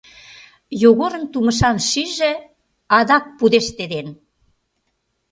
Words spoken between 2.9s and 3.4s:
адак